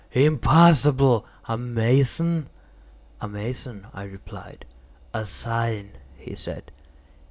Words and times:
Impossible! 0.13 1.27
A 1.45 1.59
mason?" 1.59 2.49
"A 3.21 3.27
mason," 3.27 3.85
I 3.93 4.01
replied. 4.05 4.65
"A 5.13 5.27
sign," 5.27 5.91
he 6.17 6.33
said. 6.33 6.71